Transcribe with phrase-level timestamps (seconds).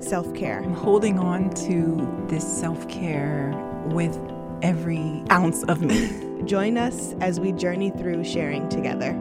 [0.00, 0.62] self care.
[0.62, 3.52] I'm holding on to this self care
[3.86, 4.18] with
[4.62, 6.42] every ounce of me.
[6.44, 9.12] Join us as we journey through sharing together.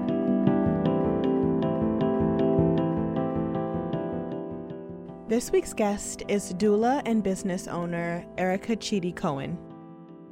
[5.27, 9.57] This week's guest is doula and business owner Erica Chidi Cohen.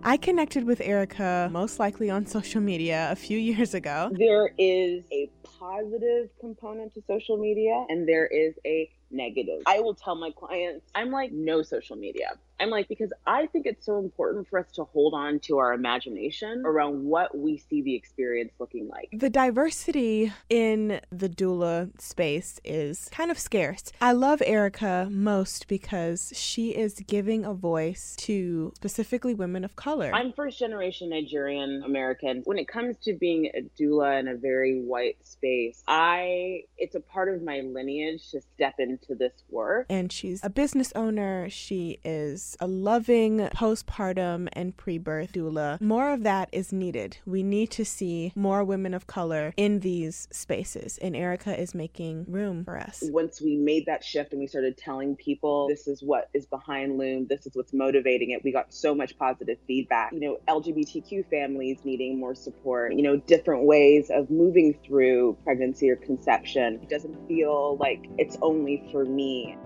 [0.04, 4.12] I connected with Erica most likely on social media a few years ago.
[4.14, 9.62] There is a positive component to social media and there is a negative.
[9.66, 12.32] I will tell my clients, I'm like, no social media.
[12.60, 15.74] I'm like, because I think it's so important for us to hold on to our
[15.74, 19.10] imagination around what we see the experience looking like.
[19.12, 23.92] The diversity in the doula space is kind of scarce.
[24.00, 30.12] I love Erica most because she is giving a voice to specifically women of color.
[30.14, 32.42] I'm first generation Nigerian American.
[32.46, 37.00] When it comes to being a doula in a very white space, I it's a
[37.00, 39.88] part of my lineage to step into this work.
[39.90, 41.50] and she's a business owner.
[41.50, 45.80] She is a loving postpartum and pre birth doula.
[45.82, 47.18] More of that is needed.
[47.26, 52.26] We need to see more women of color in these spaces, and Erica is making
[52.28, 53.04] room for us.
[53.12, 56.98] once we made that shift and we started telling people this is what is behind
[56.98, 60.12] Loom, this is what's motivating it, we got so much positive feedback.
[60.14, 65.90] You know, LGBTQ families needing more support, you know, different ways of moving through pregnancy
[65.90, 66.80] or conception.
[66.82, 69.58] It doesn't feel like it's only for me.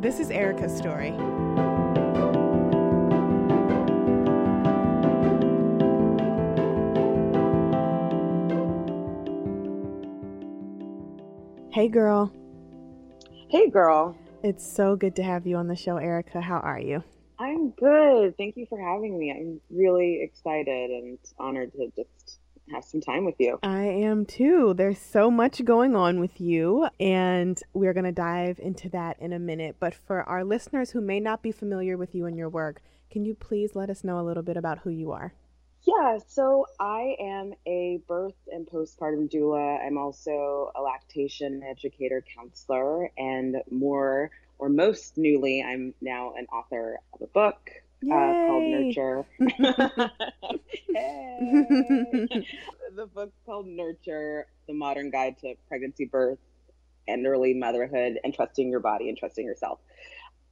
[0.00, 1.10] This is Erica's story.
[11.72, 12.32] Hey, girl.
[13.50, 14.16] Hey, girl.
[14.44, 16.40] It's so good to have you on the show, Erica.
[16.40, 17.02] How are you?
[17.40, 18.36] I'm good.
[18.36, 19.32] Thank you for having me.
[19.32, 22.38] I'm really excited and honored to just
[22.72, 23.58] have some time with you.
[23.62, 24.74] I am too.
[24.74, 29.32] There's so much going on with you, and we're going to dive into that in
[29.32, 29.76] a minute.
[29.80, 32.80] But for our listeners who may not be familiar with you and your work,
[33.10, 35.32] can you please let us know a little bit about who you are?
[35.82, 39.84] Yeah, so I am a birth and postpartum doula.
[39.84, 46.98] I'm also a lactation educator counselor, and more or most newly, I'm now an author
[47.14, 47.70] of a book
[48.04, 49.24] uh, called Nurture.
[52.94, 56.38] The book called Nurture The Modern Guide to Pregnancy, Birth,
[57.06, 59.78] and Early Motherhood, and Trusting Your Body and Trusting Yourself.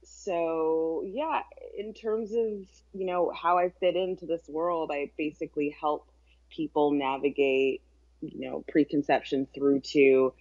[0.03, 1.41] So, yeah,
[1.77, 6.07] in terms of, you know, how I fit into this world, I basically help
[6.49, 7.81] people navigate,
[8.21, 10.33] you know, preconception through to,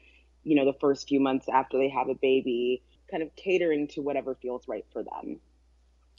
[0.45, 4.01] you know, the first few months after they have a baby, kind of catering to
[4.01, 5.41] whatever feels right for them.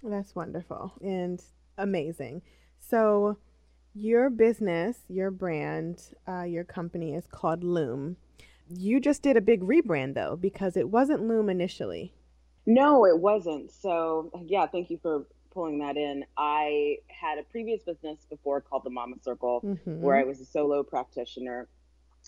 [0.03, 1.44] That's wonderful and
[1.78, 2.41] amazing.
[2.80, 3.38] So,
[3.94, 8.18] your business, your brand, uh, your company is called Loom.
[8.69, 12.13] You just did a big rebrand though, because it wasn't Loom initially.
[12.66, 13.72] No, it wasn't.
[13.72, 16.25] So, yeah, thank you for pulling that in.
[16.38, 20.02] I had a previous business before called the Mama Circle, Mhm.
[20.02, 21.68] where I was a solo practitioner,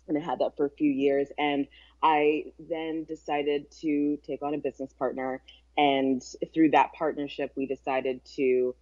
[0.08, 1.32] and I had that for a few years.
[1.38, 1.68] And
[2.02, 5.44] I then decided to take on a business partner.
[5.80, 6.22] And
[6.54, 8.76] through that partnership, we decided to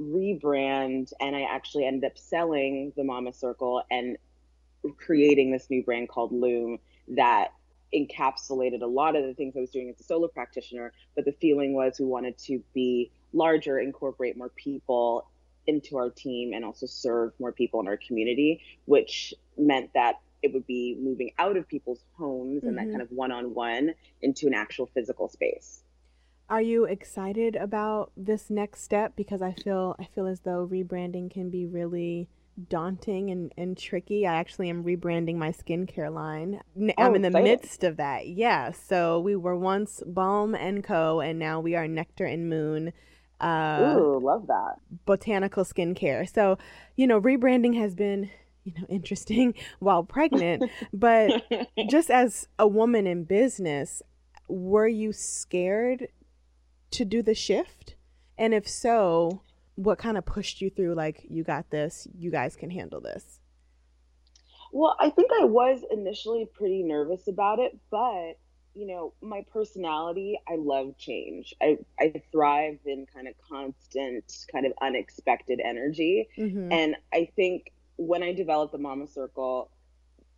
[0.00, 1.12] rebrand.
[1.20, 4.16] And I actually ended up selling the Mama Circle and
[4.96, 7.48] creating this new brand called Loom that
[7.94, 10.94] encapsulated a lot of the things I was doing as a solo practitioner.
[11.14, 15.26] But the feeling was we wanted to be larger, incorporate more people
[15.66, 20.54] into our team, and also serve more people in our community, which meant that it
[20.54, 22.76] would be moving out of people's homes and Mhm.
[22.76, 25.82] that kind of one on one into an actual physical space.
[26.50, 29.14] Are you excited about this next step?
[29.16, 32.28] Because I feel I feel as though rebranding can be really
[32.70, 34.26] daunting and, and tricky.
[34.26, 36.60] I actually am rebranding my skincare line.
[36.76, 38.26] I'm Oh, in the midst of that.
[38.28, 38.72] Yeah.
[38.72, 41.20] So we were once Balm and Co.
[41.20, 42.92] and now we are Nectar and Moon.
[43.40, 44.76] Uh, Ooh, love that.
[45.06, 46.28] botanical skincare.
[46.32, 46.58] So,
[46.96, 48.30] you know, rebranding has been,
[48.64, 51.44] you know, interesting while pregnant, but
[51.88, 54.02] just as a woman in business,
[54.48, 56.08] were you scared
[56.92, 57.96] to do the shift?
[58.36, 59.42] And if so,
[59.74, 63.40] what kind of pushed you through like you got this, you guys can handle this?
[64.72, 68.38] Well, I think I was initially pretty nervous about it, but
[68.74, 71.52] you know, my personality, I love change.
[71.60, 76.28] I, I thrive in kind of constant, kind of unexpected energy.
[76.38, 76.70] Mm-hmm.
[76.70, 79.70] And I think when I developed the Mama Circle,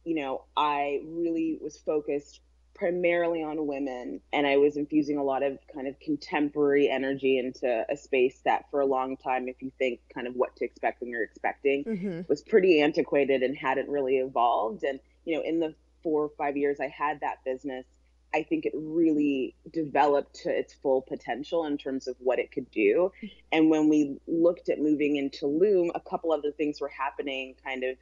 [0.05, 2.41] you know, I really was focused
[2.81, 7.85] primarily on women and I was infusing a lot of kind of contemporary energy into
[7.91, 11.03] a space that for a long time, if you think kind of what to expect
[11.03, 12.21] when you're expecting, mm-hmm.
[12.27, 14.82] was pretty antiquated and hadn't really evolved.
[14.82, 17.85] And, you know, in the four or five years I had that business,
[18.32, 22.71] I think it really developed to its full potential in terms of what it could
[22.71, 23.12] do.
[23.53, 27.85] And when we looked at moving into Loom, a couple other things were happening kind
[27.85, 27.99] of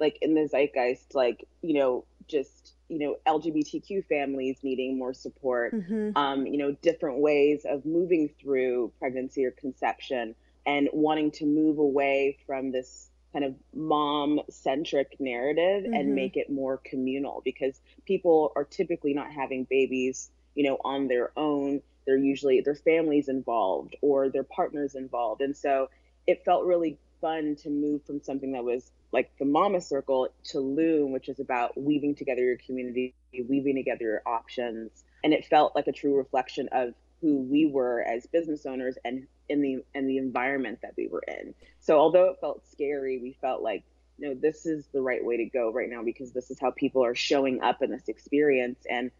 [0.00, 5.74] like in the zeitgeist, like, you know, just, you know, LGBTQ families needing more support,
[5.74, 6.16] mm-hmm.
[6.16, 10.34] um, you know, different ways of moving through pregnancy or conception
[10.66, 15.94] and wanting to move away from this kind of mom centric narrative mm-hmm.
[15.94, 21.08] and make it more communal because people are typically not having babies, you know, on
[21.08, 21.82] their own.
[22.06, 25.40] They're usually their families involved or their partners involved.
[25.40, 25.90] And so
[26.26, 30.60] it felt really fun to move from something that was like the mama circle to
[30.60, 33.14] loom which is about weaving together your community
[33.48, 38.02] weaving together your options and it felt like a true reflection of who we were
[38.02, 41.54] as business owners and in the and the environment that we were in.
[41.80, 43.84] So although it felt scary, we felt like
[44.18, 47.04] know this is the right way to go right now because this is how people
[47.04, 49.10] are showing up in this experience and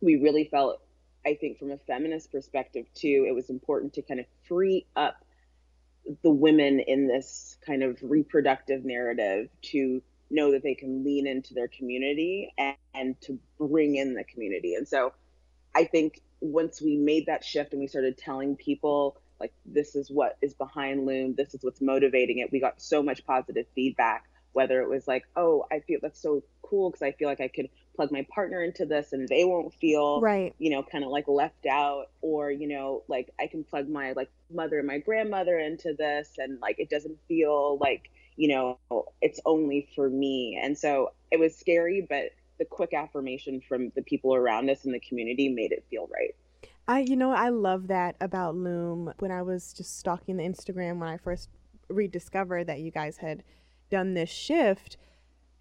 [0.00, 0.80] we really felt
[1.26, 5.23] I think from a feminist perspective too, it was important to kind of free up
[6.22, 11.54] the women in this kind of reproductive narrative to know that they can lean into
[11.54, 14.74] their community and, and to bring in the community.
[14.74, 15.12] And so
[15.74, 20.10] I think once we made that shift and we started telling people like this is
[20.10, 24.24] what is behind loom this is what's motivating it we got so much positive feedback
[24.52, 27.48] whether it was like oh i feel that's so cool because i feel like i
[27.48, 30.54] could plug my partner into this and they won't feel right.
[30.58, 34.12] you know kind of like left out or you know like i can plug my
[34.12, 38.78] like mother and my grandmother into this and like it doesn't feel like you know
[39.20, 40.58] it's only for me.
[40.62, 44.92] And so it was scary but the quick affirmation from the people around us in
[44.92, 46.34] the community made it feel right.
[46.86, 49.12] I, you know, I love that about Loom.
[49.18, 51.48] When I was just stalking the Instagram when I first
[51.88, 53.42] rediscovered that you guys had
[53.90, 54.96] done this shift,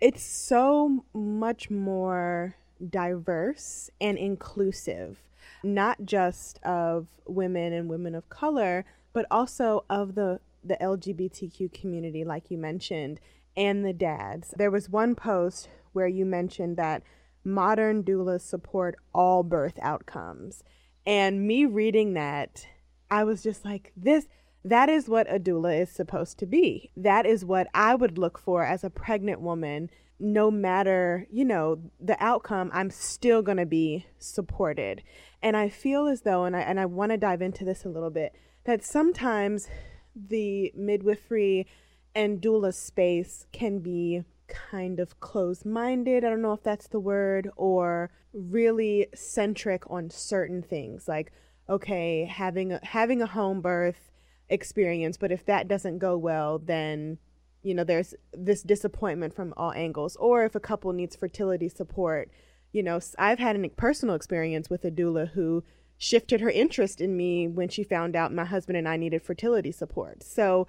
[0.03, 2.57] it's so much more
[2.89, 5.23] diverse and inclusive,
[5.63, 8.83] not just of women and women of color,
[9.13, 13.21] but also of the the LGBTQ community, like you mentioned,
[13.55, 14.53] and the dads.
[14.57, 17.03] There was one post where you mentioned that
[17.45, 20.63] modern doulas support all birth outcomes.
[21.05, 22.67] And me reading that,
[23.09, 24.27] I was just like, this,
[24.65, 26.91] that is what a doula is supposed to be.
[26.95, 29.89] That is what I would look for as a pregnant woman.
[30.19, 35.03] No matter, you know, the outcome, I'm still going to be supported.
[35.41, 37.89] And I feel as though, and I, and I want to dive into this a
[37.89, 38.33] little bit,
[38.63, 39.67] that sometimes
[40.15, 41.67] the midwifery
[42.15, 46.23] and doula space can be kind of closed minded.
[46.23, 51.07] I don't know if that's the word, or really centric on certain things.
[51.07, 51.33] Like,
[51.67, 54.11] okay, having a, having a home birth
[54.49, 57.17] experience, but if that doesn't go well, then
[57.61, 60.15] you know there's this disappointment from all angles.
[60.17, 62.29] Or if a couple needs fertility support,
[62.71, 65.63] you know, I've had a personal experience with a doula who
[65.97, 69.71] shifted her interest in me when she found out my husband and I needed fertility
[69.71, 70.23] support.
[70.23, 70.67] So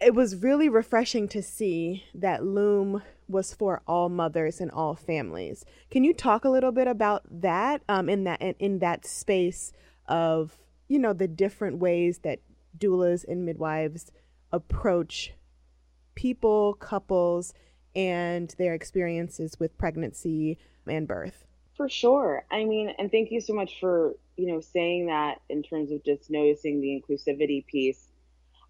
[0.00, 5.64] it was really refreshing to see that Loom was for all mothers and all families.
[5.90, 9.72] Can you talk a little bit about that um, in that in, in that space
[10.06, 10.58] of
[10.88, 12.40] you know the different ways that
[12.76, 14.10] doulas and midwives
[14.52, 15.32] approach
[16.14, 17.54] people, couples,
[17.94, 21.44] and their experiences with pregnancy and birth?
[21.76, 22.44] For sure.
[22.50, 26.04] I mean, and thank you so much for you know saying that in terms of
[26.04, 28.08] just noticing the inclusivity piece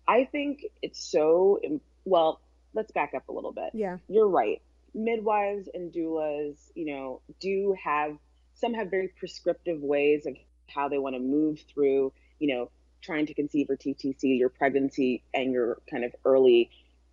[0.06, 1.60] I think it's so
[2.04, 2.40] well.
[2.74, 3.70] Let's back up a little bit.
[3.74, 4.60] Yeah, you're right.
[4.94, 8.16] Midwives and doulas, you know, do have
[8.54, 10.34] some have very prescriptive ways of
[10.66, 12.70] how they want to move through, you know,
[13.02, 16.70] trying to conceive or TTC, your pregnancy and your kind of early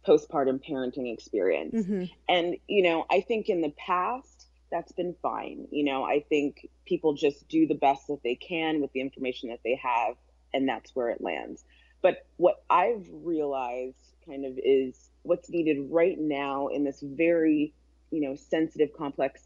[0.07, 1.75] postpartum parenting experience.
[1.75, 2.05] Mm-hmm.
[2.27, 5.67] And, you know, I think in the past, that's been fine.
[5.71, 9.49] You know, I think people just do the best that they can with the information
[9.49, 10.15] that they have,
[10.53, 11.63] and that's where it lands.
[12.01, 17.73] But what I've realized kind of is what's needed right now in this very,
[18.11, 19.41] you know, sensitive, complex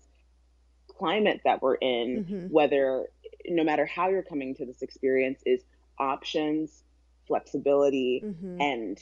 [0.88, 2.48] climate that we're in, mm-hmm.
[2.48, 3.08] whether
[3.46, 5.64] no matter how you're coming to this experience, is
[6.00, 6.84] options,
[7.28, 8.62] flexibility, mm-hmm.
[8.62, 9.00] and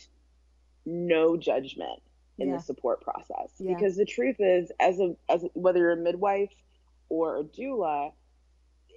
[0.86, 2.02] no judgment
[2.38, 2.58] in yeah.
[2.58, 3.52] the support process.
[3.60, 3.74] Yeah.
[3.74, 6.54] Because the truth is, as a as a, whether you're a midwife
[7.10, 8.14] or a doula,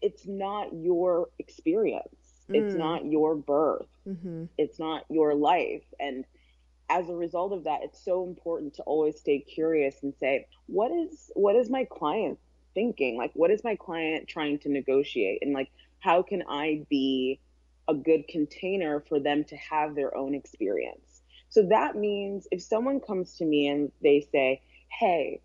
[0.03, 2.09] it's not your experience.
[2.49, 2.79] It's Mm.
[2.79, 3.89] not your birth.
[4.07, 4.45] Mm-hmm.
[4.59, 5.83] It's not your life.
[5.99, 6.27] And
[6.91, 10.91] as a result of that, it's so important to always stay curious and say, what
[10.93, 12.39] is what is my client
[12.75, 13.17] thinking?
[13.17, 15.39] Like what is my client trying to negotiate?
[15.43, 15.71] And like
[16.01, 17.41] how can I be
[17.89, 21.23] a good container for them to have their own experience?
[21.51, 25.41] So that means if someone comes to me and they say, Hey,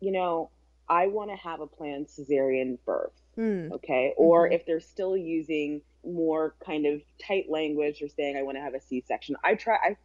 [0.00, 0.50] you know,
[0.88, 3.70] I want to have a planned cesarean birth Mm.
[3.72, 4.54] okay or Mhm.
[4.54, 8.74] if they're still using more kind of tight language or saying i want to have
[8.74, 9.96] a c-section i try i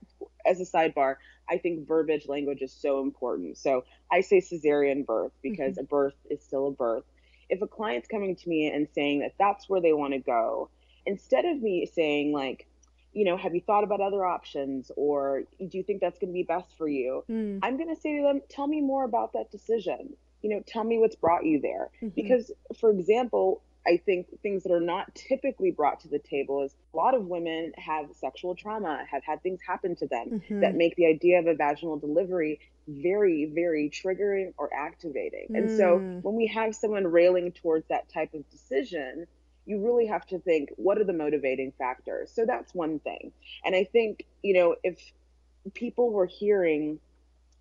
[0.45, 1.15] as a sidebar
[1.49, 6.13] i think verbiage language is so important so i say cesarean birth because a birth
[6.29, 7.05] is still a birth
[7.49, 10.69] if a client's coming to me and saying that that's where they want to go
[11.05, 12.67] instead of me saying like
[13.13, 16.33] you know have you thought about other options or do you think that's going to
[16.33, 17.59] be best for you Mm.
[17.61, 20.83] i'm going to say to them tell me more about that decision you know tell
[20.83, 22.15] me what's brought you there Mhm.
[22.15, 26.75] because for example i think things that are not typically brought to the table is
[26.93, 30.61] a lot of women have sexual trauma have had things happen to them Mhm.
[30.61, 35.99] that make the idea of a vaginal delivery very very triggering or activating and so
[35.99, 36.23] Mm.
[36.23, 39.25] when we have someone railing towards that type of decision
[39.65, 43.31] you really have to think what are the motivating factors so that's one thing
[43.65, 44.99] and i think you know if
[45.73, 46.99] people were hearing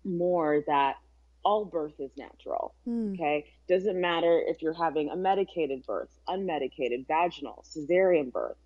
[0.03, 0.97] more that
[1.43, 3.13] all birth is natural Mm.
[3.13, 3.45] Okay.
[3.67, 8.57] Doesn't matter if you're having a medicated birth, unmedicated, vaginal, cesarean birth.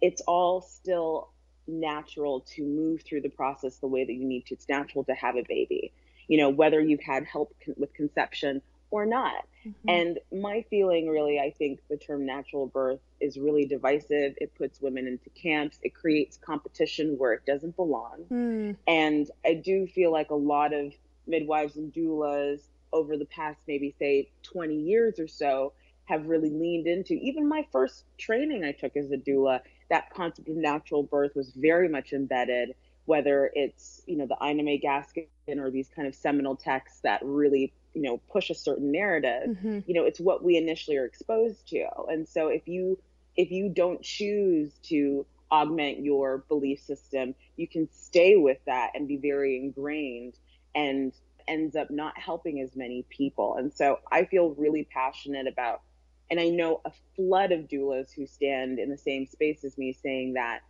[0.00, 1.30] It's all still
[1.66, 4.54] natural to move through the process the way that you need to.
[4.54, 5.92] It's natural to have a baby,
[6.28, 9.46] you know, whether you've had help con- with conception or not.
[9.64, 9.74] Mhm.
[9.88, 14.34] And my feeling really, I think the term natural birth is really divisive.
[14.36, 18.26] It puts women into camps, it creates competition where it doesn't belong.
[18.30, 18.76] Mm.
[18.86, 20.92] And I do feel like a lot of
[21.26, 22.60] midwives and doulas
[22.92, 25.72] over the past maybe say 20 years or so
[26.04, 30.48] have really leaned into even my first training I took as a doula that concept
[30.48, 35.26] of natural birth was very much embedded whether it's you know the Ina May Gaskin
[35.58, 39.84] or these kind of seminal texts that really you know push a certain narrative Mhm.
[39.86, 41.86] you know it's what we initially are exposed to.
[42.08, 42.98] And so if you
[43.36, 49.06] if you don't choose to augment your belief system you can stay with that and
[49.06, 50.34] be very ingrained
[50.74, 51.12] and
[51.48, 53.56] ends up not helping as many people.
[53.56, 55.82] And so i feel really passionate about
[56.30, 59.92] and i know a flood of doulas who stand in the same space as me
[59.92, 60.60] saying that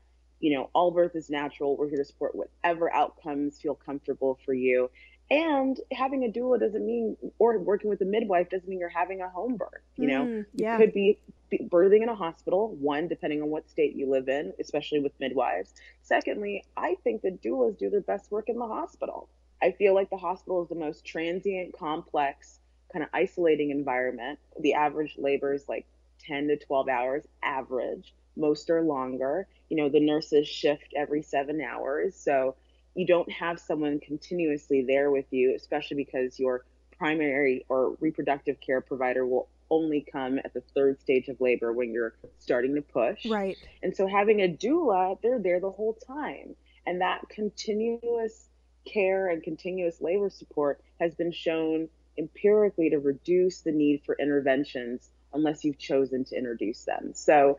[0.40, 1.76] you know all birth is natural.
[1.76, 4.90] We're here to support whatever outcomes feel comfortable for you
[5.32, 9.22] and having a doula doesn't mean or working with a midwife doesn't mean you're having
[9.22, 10.24] a home birth you know?
[10.24, 10.46] Mm.
[10.54, 14.28] you could be be birthing in a hospital one depending on what state you live
[14.28, 15.72] in especially with midwives.
[16.02, 19.28] Secondly i think that doulas do their best work in the hospital.
[19.62, 22.58] I feel like the hospital is the most transient complex
[22.92, 24.38] kind of isolating environment.
[24.60, 25.86] The average labor is like
[26.26, 28.12] 10 to 12 hours average.
[28.36, 29.46] Most are longer.
[29.70, 32.14] You know the nurses shift every seven hours.
[32.16, 32.56] So
[32.94, 36.64] you don't have someone continuously there with you especially because your
[36.98, 41.92] primary or reproductive care provider will only come at the third stage of labor when
[41.92, 43.56] you're starting to push Right.
[43.82, 46.54] and so having a doula, they're there the whole time.
[46.86, 48.48] And that continuous
[48.84, 55.08] care and continuous labor support has been shown empirically to reduce the need for interventions
[55.32, 57.12] unless you've chosen to introduce them.
[57.14, 57.56] So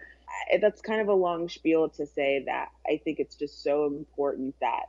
[0.53, 3.85] uh, that's kind of a long spiel to say that I think it's just so
[3.87, 4.85] important that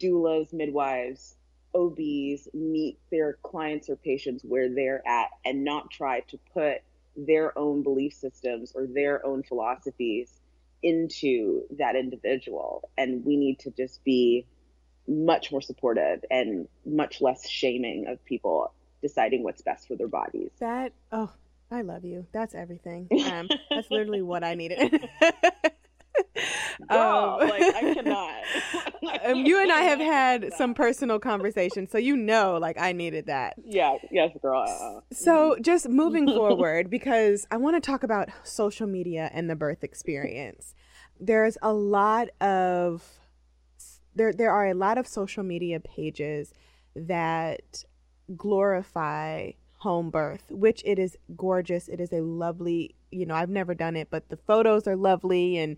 [0.00, 1.36] doulas, midwives,
[1.74, 6.82] OBs meet their clients or patients where they're at and not try to put
[7.16, 10.40] their own belief systems or their own philosophies
[10.82, 12.88] into that individual.
[12.96, 14.46] And we need to just be
[15.08, 18.72] much more supportive and much less shaming of people
[19.02, 20.50] deciding what's best for their bodies.
[20.58, 21.30] That oh,
[21.70, 22.26] I love you.
[22.32, 23.08] That's everything.
[23.26, 25.08] Um, that's literally what I needed.
[26.88, 28.34] Girl, Um, like I cannot.
[29.24, 33.26] um, you and I have had some personal conversations, so you know, like I needed
[33.26, 33.54] that.
[33.64, 34.62] Yeah, yes, girl.
[34.62, 39.56] uh, So, just moving forward, because I want to talk about social media and the
[39.56, 40.74] birth experience.
[41.18, 43.02] There's a lot of
[44.14, 44.32] there.
[44.32, 46.52] There are a lot of social media pages
[46.94, 47.84] that
[48.36, 51.88] glorify home birth, which it is gorgeous.
[51.88, 52.94] It is a lovely.
[53.10, 55.76] You know, I've never done it, but the photos are lovely and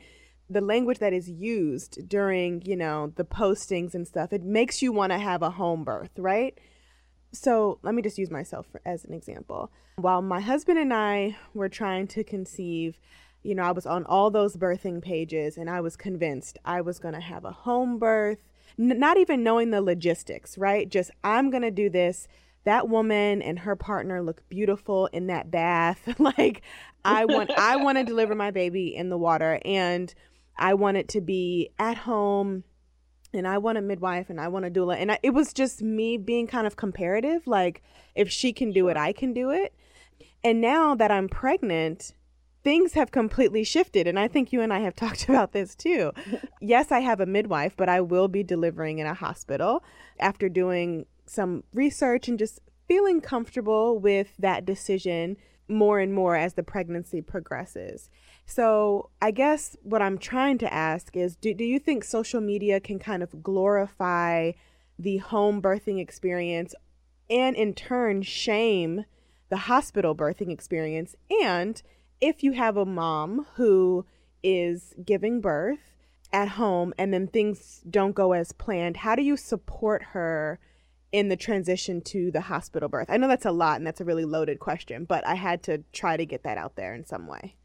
[0.50, 4.92] the language that is used during you know the postings and stuff it makes you
[4.92, 6.58] want to have a home birth right
[7.32, 9.70] so let me just use myself for, as an example.
[9.96, 12.98] While my husband and I were trying to conceive,
[13.42, 16.98] you know, I was on all those birthing pages and I was convinced I was
[16.98, 18.38] going to have a home birth,
[18.78, 20.88] n- not even knowing the logistics, right?
[20.88, 22.28] Just, I'm going to do this
[22.64, 26.14] that woman and her partner look beautiful in that bath.
[26.18, 26.62] like
[27.04, 30.12] I want I want to deliver my baby in the water and
[30.58, 32.64] I want it to be at home
[33.32, 34.96] and I want a midwife and I want a doula.
[34.96, 37.46] And I, it was just me being kind of comparative.
[37.46, 37.82] Like,
[38.14, 39.74] if she can do it, I can do it.
[40.42, 42.14] And now that I'm pregnant,
[42.64, 44.06] things have completely shifted.
[44.06, 46.12] And I think you and I have talked about this too.
[46.60, 49.84] yes, I have a midwife, but I will be delivering in a hospital
[50.18, 55.36] after doing some research and just feeling comfortable with that decision
[55.68, 58.08] more and more as the pregnancy progresses.
[58.50, 62.80] So, I guess what I'm trying to ask is do, do you think social media
[62.80, 64.52] can kind of glorify
[64.98, 66.74] the home birthing experience
[67.28, 69.04] and in turn shame
[69.50, 71.14] the hospital birthing experience?
[71.42, 71.82] And
[72.22, 74.06] if you have a mom who
[74.42, 75.92] is giving birth
[76.32, 80.58] at home and then things don't go as planned, how do you support her
[81.12, 83.10] in the transition to the hospital birth?
[83.10, 85.84] I know that's a lot and that's a really loaded question, but I had to
[85.92, 87.57] try to get that out there in some way.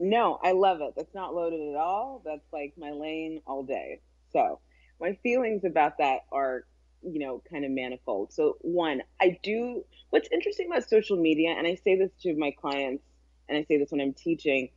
[0.00, 0.94] No, I love it.
[0.96, 2.22] That's not loaded at all.
[2.24, 4.00] That's like my lane all day.
[4.32, 4.60] So
[5.00, 6.64] my feelings about that are,
[7.02, 8.32] you know, kind of manifold.
[8.32, 12.50] So one, I do what's interesting about social media, and I say this to my
[12.50, 13.04] clients
[13.48, 14.70] and I say this when I'm teaching,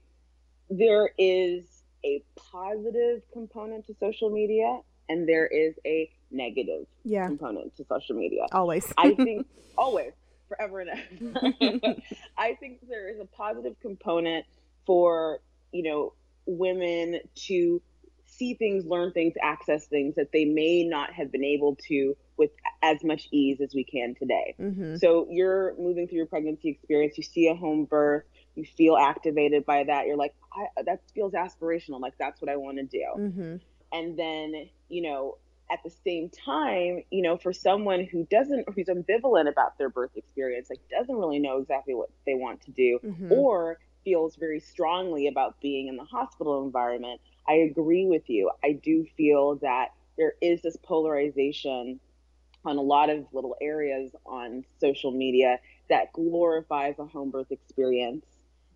[0.70, 1.64] there is
[2.04, 4.80] a positive component to social media
[5.10, 7.28] and there is a negative yeah.
[7.28, 8.46] component to social media.
[8.52, 8.92] Always.
[8.98, 10.14] I think always,
[10.48, 11.96] forever and ever.
[12.38, 14.46] I think there is a positive component
[14.86, 15.40] for
[15.72, 16.14] you know
[16.46, 17.82] women to
[18.26, 22.52] see things learn things access things that they may not have been able to with
[22.82, 24.96] as much ease as we can today mm-hmm.
[24.98, 28.24] so you're moving through your pregnancy experience you see a home birth
[28.56, 30.36] you feel activated by that you're like
[30.86, 33.56] that feels aspirational like that's what i want to do mm-hmm.
[33.94, 35.38] and then you know
[35.72, 40.12] at the same time you know for someone who doesn't who's ambivalent about their birth
[40.16, 43.32] experience like doesn't really know exactly what they want to do mm-hmm.
[43.32, 48.52] or feels very strongly about being in the hospital environment, I agree with you.
[48.64, 52.00] I do feel that there is this polarization
[52.64, 58.26] on a lot of little areas on social media that glorifies a home birth experience,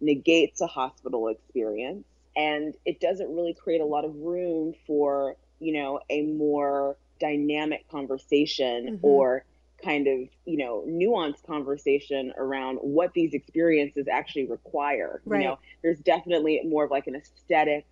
[0.02, 5.74] negates a hospital experience, and it doesn't really create a lot of room for, you
[5.74, 9.06] know, a more dynamic conversation mm-hmm.
[9.06, 9.44] or
[9.84, 15.42] kind of you know nuanced conversation around what these experiences actually require right.
[15.42, 17.86] you know there's definitely more of like an aesthetic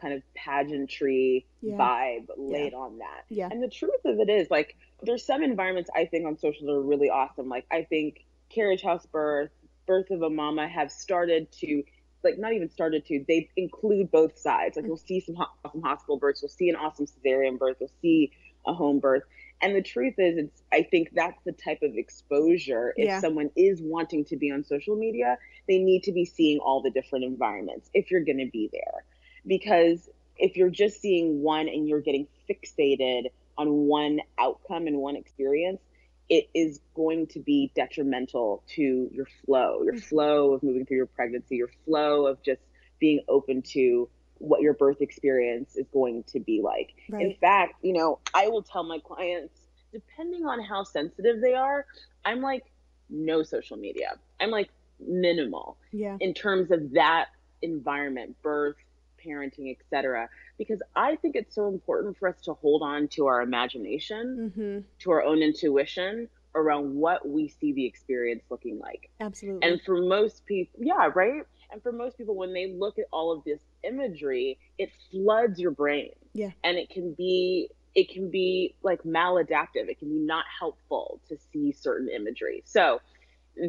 [0.00, 1.76] kind of pageantry yeah.
[1.76, 2.78] vibe laid yeah.
[2.78, 6.26] on that yeah and the truth of it is like there's some environments i think
[6.26, 9.50] on social that are really awesome like i think carriage house birth
[9.86, 11.82] birth of a mama have started to
[12.22, 14.90] like not even started to they include both sides like mm-hmm.
[14.90, 18.30] you'll see some awesome hospital births you'll see an awesome cesarean birth you'll see
[18.68, 19.22] a home birth
[19.60, 23.20] and the truth is it's i think that's the type of exposure if yeah.
[23.20, 26.90] someone is wanting to be on social media they need to be seeing all the
[26.90, 29.04] different environments if you're going to be there
[29.46, 33.24] because if you're just seeing one and you're getting fixated
[33.56, 35.80] on one outcome and one experience
[36.28, 40.08] it is going to be detrimental to your flow your mm-hmm.
[40.08, 42.60] flow of moving through your pregnancy your flow of just
[43.00, 46.94] being open to what your birth experience is going to be like.
[47.08, 47.26] Right.
[47.26, 49.60] In fact, you know, I will tell my clients,
[49.92, 51.86] depending on how sensitive they are,
[52.24, 52.64] I'm like,
[53.10, 54.16] no social media.
[54.40, 54.70] I'm like
[55.00, 56.16] minimal yeah.
[56.20, 57.26] in terms of that
[57.62, 58.76] environment, birth,
[59.24, 60.28] parenting, etc.
[60.58, 64.78] Because I think it's so important for us to hold on to our imagination, mm-hmm.
[65.00, 69.10] to our own intuition around what we see the experience looking like.
[69.20, 69.68] Absolutely.
[69.68, 71.42] And for most people, yeah, right?
[71.70, 75.70] And for most people, when they look at all of this imagery, it floods your
[75.70, 76.12] brain.
[76.32, 76.50] Yeah.
[76.64, 79.88] And it can be it can be like maladaptive.
[79.88, 82.62] It can be not helpful to see certain imagery.
[82.64, 83.00] So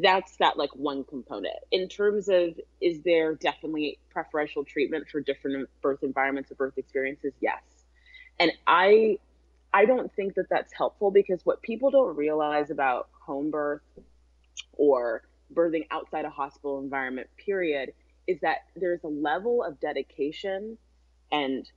[0.04, 1.56] that's that like one component.
[1.72, 7.34] In terms of is there definitely preferential treatment for different birth environments or birth experiences?
[7.42, 7.62] Yes.
[8.40, 9.18] And I
[9.74, 13.82] I don't think that that's helpful because what people don't realize about home birth
[14.74, 17.94] or birthing outside a hospital environment period
[18.28, 20.78] is that there's a level of dedication
[21.32, 21.70] and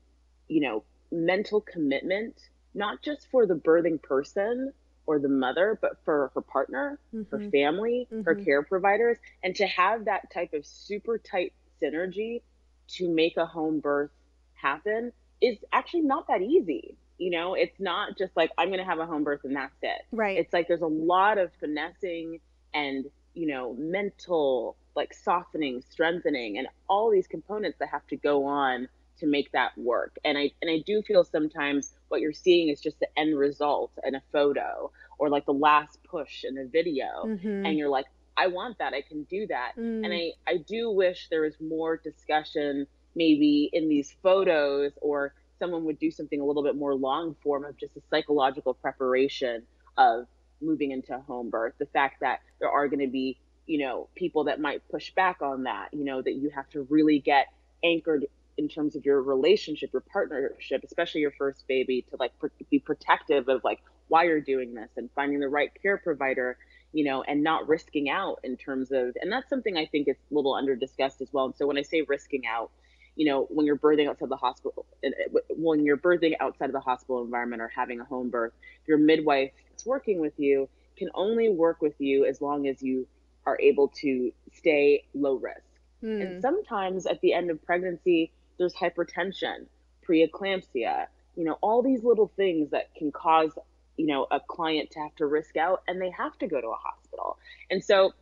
[0.48, 2.34] you know mental commitment
[2.74, 4.72] not just for the birthing person
[5.06, 7.34] or the mother but for her partner mm-hmm.
[7.34, 8.22] her family mm-hmm.
[8.22, 12.42] her care providers and to have that type of super tight synergy
[12.88, 14.10] to make a home birth
[14.54, 18.84] happen is actually not that easy you know it's not just like i'm going to
[18.84, 22.40] have a home birth and that's it right it's like there's a lot of finessing
[22.74, 28.44] and you know, mental like softening, strengthening, and all these components that have to go
[28.44, 30.16] on to make that work.
[30.24, 33.90] And I and I do feel sometimes what you're seeing is just the end result
[34.04, 37.66] in a photo or like the last push in a video Mhm.
[37.66, 38.94] and you're like I want that.
[38.94, 39.72] I can do that.
[39.76, 40.04] Mm.
[40.04, 45.84] And I I do wish there was more discussion maybe in these photos or someone
[45.84, 49.62] would do something a little bit more long form of just a psychological preparation
[49.96, 50.26] of
[50.62, 51.74] moving into home birth.
[51.78, 55.42] The fact that there are going to be, you know, people that might push back
[55.42, 57.46] on that, you know, that you have to really get
[57.84, 58.26] anchored
[58.58, 62.78] in terms of your relationship, your partnership, especially your first baby, to like pr- be
[62.78, 66.58] protective of like why you're doing this and finding the right care provider,
[66.92, 70.16] you know, and not risking out in terms of, and that's something I think is
[70.30, 71.46] a little under discussed as well.
[71.46, 72.70] And so when I say risking out,
[73.16, 75.10] you know, when you're birthing outside the hospital, uh,
[75.50, 78.52] when you're birthing outside of the hospital environment or having a home birth,
[78.86, 83.06] your midwife that's working with you can only work with you as long as you
[83.46, 85.60] are able to stay low risk.
[86.02, 86.22] Mm.
[86.22, 89.66] And sometimes at the end of pregnancy, there's hypertension,
[90.06, 93.52] preeclampsia, you know, all these little things that can cause,
[93.96, 96.68] you know, a client to have to risk out and they have to go to
[96.68, 97.38] a hospital.
[97.70, 98.12] And so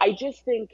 [0.00, 0.70] I just think,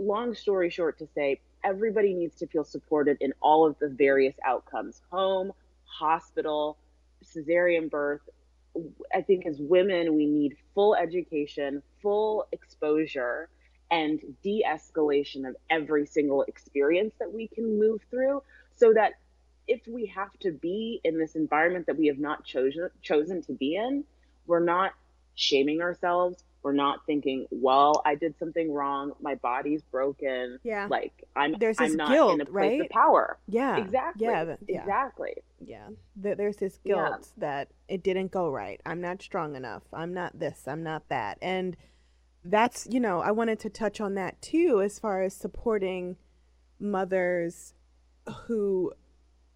[0.00, 4.34] long story short, to say, everybody needs to feel supported in all of the various
[4.44, 5.52] outcomes home,
[5.84, 6.78] hospital,
[7.24, 8.20] cesarean birth.
[9.14, 13.48] I think as women, we need full education, full exposure,
[13.90, 18.42] and de escalation of every single experience that we can move through
[18.74, 19.12] so that
[19.68, 23.52] if we have to be in this environment that we have not chosen chosen to
[23.52, 24.04] be in,
[24.46, 24.92] we're not
[25.34, 26.42] shaming ourselves.
[26.62, 29.12] We're not thinking, well, I did something wrong.
[29.20, 30.58] My body's broken.
[30.62, 30.86] Yeah.
[30.88, 32.80] Like I'm There's I'm this not guilt, in a place right?
[32.82, 33.38] of power.
[33.48, 33.78] Yeah.
[33.78, 34.26] Exactly.
[34.26, 34.54] Yeah.
[34.68, 34.80] Yeah.
[34.80, 35.34] Exactly.
[35.60, 35.88] Yeah.
[36.14, 36.94] There's this Yeah.
[36.94, 38.80] guilt that it didn't go right.
[38.86, 39.82] I'm not strong enough.
[39.92, 40.68] I'm not this.
[40.68, 41.38] I'm not that.
[41.42, 41.76] And
[42.44, 46.16] that's, you know, I wanted to touch on that too as far as supporting
[46.78, 47.74] mothers
[48.46, 48.92] who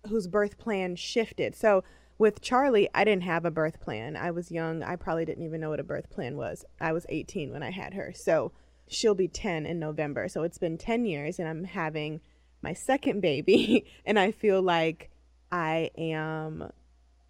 [0.08, 1.54] whose birth plan shifted.
[1.56, 1.82] So
[2.18, 4.16] with Charlie, I didn't have a birth plan.
[4.16, 4.82] I was young.
[4.82, 6.64] I probably didn't even know what a birth plan was.
[6.80, 8.12] I was 18 when I had her.
[8.14, 8.52] So
[8.88, 10.28] she'll be 10 in November.
[10.28, 12.20] So it's been 10 years and I'm having
[12.62, 15.10] my second baby and I feel like
[15.52, 16.70] I am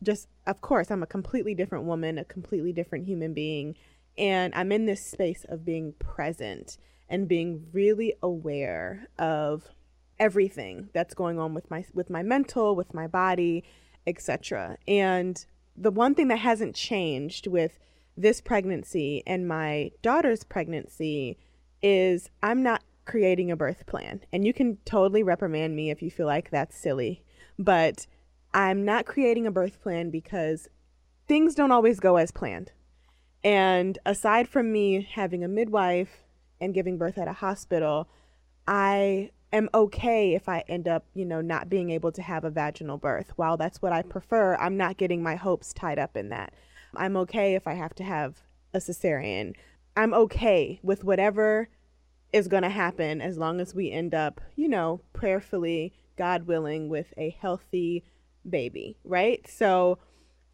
[0.03, 3.75] just of course I'm a completely different woman, a completely different human being
[4.19, 9.69] and I'm in this space of being present and being really aware of
[10.19, 13.65] everything that's going on with my with my mental, with my body,
[14.07, 14.77] etc.
[14.87, 15.45] And
[15.77, 17.79] the one thing that hasn't changed with
[18.17, 21.39] this pregnancy and my daughter's pregnancy
[21.83, 24.21] is I'm not creating a birth plan.
[24.33, 27.23] And you can totally reprimand me if you feel like that's silly,
[27.59, 28.07] but
[28.53, 30.69] I'm not creating a birth plan because
[31.29, 32.73] things don't always go as planned.
[33.45, 36.25] And aside from me having a midwife
[36.61, 38.09] and giving birth at a hospital,
[38.67, 42.51] I am okay if I end up, you know, not being able to have a
[42.51, 43.33] vaginal birth.
[43.37, 46.53] While that's what I prefer, I'm not getting my hopes tied up in that.
[46.95, 48.43] I'm okay if I have to have
[48.75, 49.55] a cesarean.
[49.97, 51.69] I'm okay with whatever
[52.33, 56.89] is going to happen as long as we end up, you know, prayerfully, God willing,
[56.89, 58.05] with a healthy
[58.49, 59.47] baby, right?
[59.49, 59.99] So,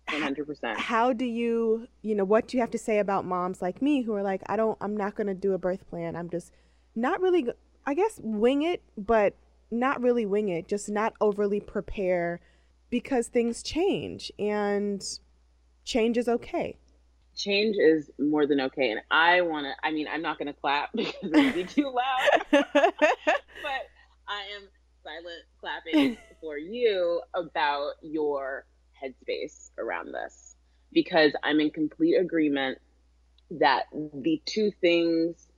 [0.09, 0.77] 100%.
[0.77, 4.03] how do you you know what do you have to say about moms like me
[4.03, 6.53] who are like i don't i'm not going to do a birth plan i'm just
[6.97, 7.47] not really
[7.87, 9.35] i guess wing it but
[9.71, 12.41] not really wing it just not overly prepare
[12.91, 15.19] because things change and
[15.85, 16.77] change is okay
[17.35, 18.91] Change is more than okay.
[18.91, 21.65] And I want to, I mean, I'm not going to clap because it would be
[21.65, 23.83] too loud, but
[24.29, 24.69] I am
[25.03, 28.67] silent clapping for you about your
[29.03, 30.57] headspace around this
[30.93, 32.79] because I'm in complete agreement
[33.51, 35.49] that the two things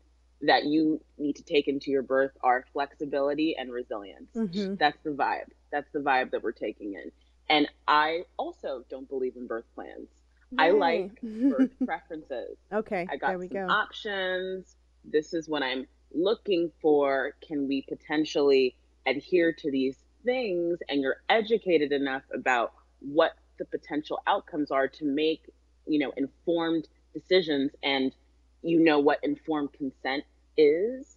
[0.47, 4.31] that you need to take into your birth are flexibility and resilience.
[4.35, 4.79] Mhm.
[4.79, 5.49] That's the vibe.
[5.71, 7.11] That's the vibe that we're taking in.
[7.49, 10.09] And I also don't believe in birth plans.
[10.59, 12.57] I like birth preferences.
[12.73, 14.77] okay I got there we some go options.
[15.05, 17.35] This is what I'm looking for.
[17.47, 18.77] Can we potentially
[19.07, 20.79] adhere to these things?
[20.89, 25.51] And you're educated enough about what the potential outcomes are to make,
[25.87, 28.15] you know, informed decisions and
[28.63, 30.25] you know what informed consent
[30.57, 31.17] is.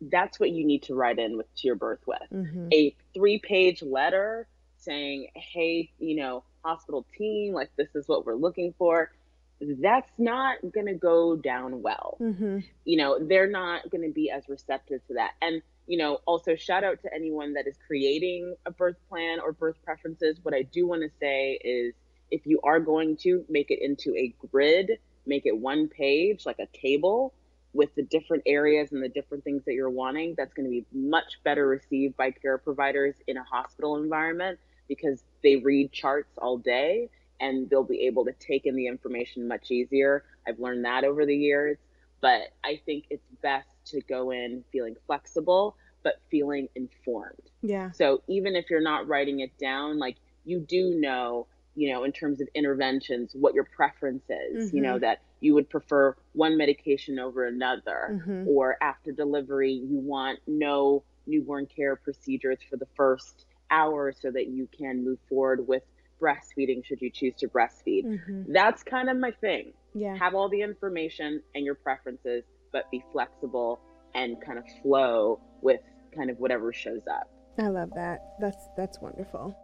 [0.00, 2.72] That's what you need to write in with to your birth with Mhm.
[2.72, 8.34] a three page letter saying, hey, you know, hospital team, like this is what we're
[8.34, 9.12] looking for,
[9.60, 12.18] that's not going to go down well.
[12.20, 12.64] Mhm.
[12.84, 15.34] You know, they're not going to be as receptive to that.
[15.40, 19.52] And, you know, also shout out to anyone that is creating a birth plan or
[19.52, 20.38] birth preferences.
[20.42, 21.94] What I do want to say is
[22.30, 26.58] if you are going to make it into a grid, make it one page, like
[26.58, 27.32] a table,
[27.74, 30.86] with the different areas and the different things that you're wanting, that's going to be
[30.92, 34.58] much better received by care providers in a hospital environment
[34.88, 37.10] because they read charts all day
[37.40, 40.24] and they'll be able to take in the information much easier.
[40.46, 41.76] I've learned that over the years,
[42.20, 47.50] but I think it's best to go in feeling flexible but feeling informed.
[47.62, 47.90] Yeah.
[47.90, 52.12] So even if you're not writing it down, like you do know, you know, in
[52.12, 54.76] terms of interventions, what your preference is, mm-hmm.
[54.76, 55.00] you know, mm-hmm.
[55.00, 58.48] that you would prefer one medication over another, mm-hmm.
[58.48, 64.46] or after delivery, you want no newborn care procedures for the first hour so that
[64.48, 65.82] you can move forward with
[66.20, 68.04] breastfeeding should you choose to breastfeed.
[68.04, 68.52] Mm-hmm.
[68.52, 69.72] That's kind of my thing.
[69.94, 70.16] Yeah.
[70.16, 73.80] Have all the information and your preferences, but be flexible
[74.14, 75.80] and kind of flow with
[76.16, 77.30] kind of whatever shows up.
[77.58, 78.34] I love that.
[78.40, 79.56] That's that's wonderful.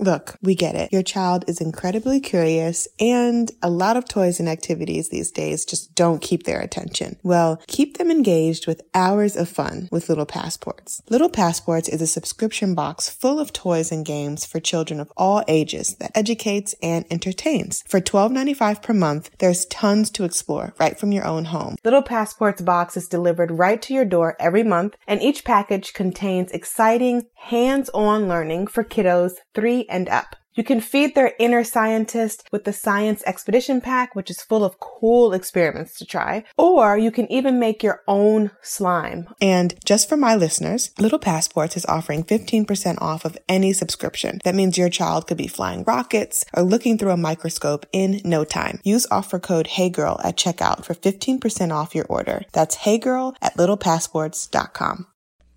[0.00, 0.90] Look, we get it.
[0.90, 5.94] Your child is incredibly curious and a lot of toys and activities these days just
[5.94, 7.18] don't keep their attention.
[7.22, 11.02] Well, keep them engaged with hours of fun with Little Passports.
[11.10, 15.44] Little Passports is a subscription box full of toys and games for children of all
[15.46, 17.84] ages that educates and entertains.
[17.86, 21.76] For $12.95 per month, there's tons to explore right from your own home.
[21.84, 26.52] Little Passports box is delivered right to your door every month and each package contains
[26.52, 30.36] exciting hands-on learning for kiddos 3 and up.
[30.54, 34.80] You can feed their inner scientist with the Science Expedition Pack, which is full of
[34.80, 36.44] cool experiments to try.
[36.58, 39.28] Or you can even make your own slime.
[39.40, 44.40] And just for my listeners, Little Passports is offering 15% off of any subscription.
[44.44, 48.44] That means your child could be flying rockets or looking through a microscope in no
[48.44, 48.80] time.
[48.82, 52.42] Use offer code HeyGirl at checkout for 15% off your order.
[52.52, 55.06] That's HeyGirl at littlepassports.com.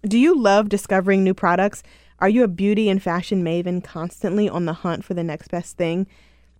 [0.06, 1.82] Do you love discovering new products?
[2.20, 5.78] Are you a beauty and fashion maven constantly on the hunt for the next best
[5.78, 6.08] thing?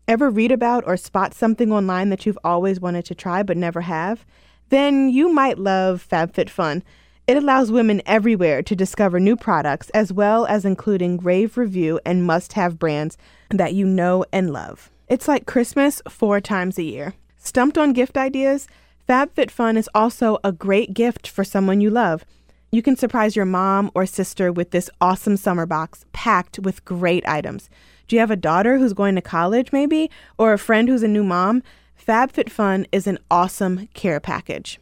[0.08, 3.82] Ever read about or spot something online that you've always wanted to try but never
[3.82, 4.26] have?
[4.70, 6.82] Then you might love FabFitFun.
[7.26, 12.26] It allows women everywhere to discover new products as well as including rave review and
[12.26, 13.18] must have brands
[13.50, 14.90] that you know and love.
[15.08, 17.14] It's like Christmas four times a year.
[17.38, 18.68] Stumped on gift ideas?
[19.08, 22.26] FabFitFun is also a great gift for someone you love.
[22.74, 27.24] You can surprise your mom or sister with this awesome summer box packed with great
[27.28, 27.70] items.
[28.08, 30.10] Do you have a daughter who's going to college, maybe?
[30.40, 31.62] Or a friend who's a new mom?
[32.04, 34.80] FabFitFun is an awesome care package.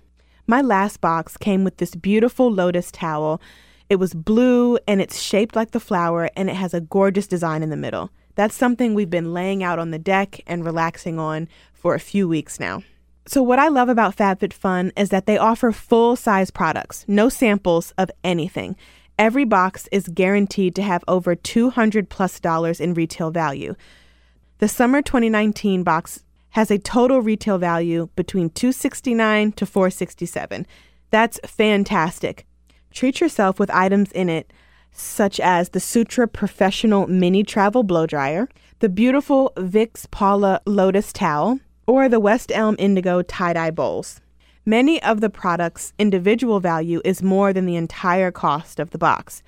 [0.47, 3.41] My last box came with this beautiful lotus towel.
[3.89, 7.61] It was blue and it's shaped like the flower and it has a gorgeous design
[7.61, 8.09] in the middle.
[8.35, 12.29] That's something we've been laying out on the deck and relaxing on for a few
[12.29, 12.83] weeks now.
[13.25, 17.93] So, what I love about FabFitFun is that they offer full size products, no samples
[17.97, 18.75] of anything.
[19.19, 23.75] Every box is guaranteed to have over 200 plus dollars in retail value.
[24.57, 30.65] The summer 2019 box has a total retail value between 269 to 467.
[31.11, 32.45] That's fantastic.
[32.91, 34.51] Treat yourself with items in it
[34.91, 41.59] such as the Sutra Professional Mini Travel Blow Dryer, the beautiful Vix Paula Lotus Towel,
[41.87, 44.21] or the West Elm Indigo tie dye bowls.
[44.65, 49.41] Many of the products' individual value is more than the entire cost of the box.